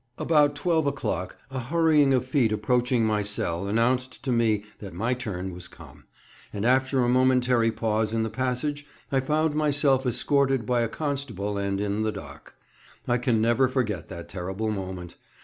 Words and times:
About 0.17 0.55
12 0.55 0.87
o'clock 0.87 1.37
a 1.51 1.59
hurrying 1.59 2.11
of 2.11 2.25
feet 2.25 2.51
approaching 2.51 3.05
my 3.05 3.21
cell 3.21 3.67
announced 3.67 4.23
to 4.23 4.31
me 4.31 4.63
that 4.79 4.95
my 4.95 5.13
turn 5.13 5.53
was 5.53 5.67
come; 5.67 6.05
and 6.51 6.65
after 6.65 7.03
a 7.03 7.07
momentary 7.07 7.69
pause 7.71 8.11
in 8.11 8.23
the 8.23 8.29
passage 8.31 8.83
I 9.11 9.19
found 9.19 9.53
myself 9.53 10.07
escorted 10.07 10.65
by 10.65 10.81
a 10.81 10.87
constable 10.89 11.55
and 11.59 11.79
in 11.79 12.01
the 12.01 12.11
dock. 12.11 12.55
I 13.07 13.19
can 13.19 13.43
never 13.43 13.69
forget 13.69 14.07
that 14.07 14.27
terrible 14.27 14.71
moment. 14.71 15.17